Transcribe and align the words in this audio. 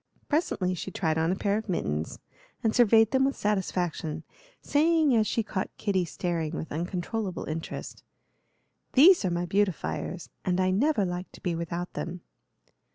Presently 0.27 0.73
she 0.73 0.89
tried 0.89 1.19
on 1.19 1.31
a 1.31 1.35
pair 1.35 1.59
of 1.59 1.69
mittens, 1.69 2.17
and 2.63 2.73
surveyed 2.75 3.11
them 3.11 3.23
with 3.23 3.35
satisfaction, 3.37 4.23
saying 4.59 5.15
as 5.15 5.27
she 5.27 5.43
caught 5.43 5.69
Kitty 5.77 6.05
staring 6.05 6.53
with 6.55 6.71
uncontrollable 6.71 7.43
interest: 7.43 8.01
"These 8.93 9.23
are 9.25 9.29
my 9.29 9.45
beautifiers, 9.45 10.29
and 10.43 10.59
I 10.59 10.71
never 10.71 11.05
like 11.05 11.31
to 11.33 11.41
be 11.43 11.53
without 11.53 11.93
them." 11.93 12.21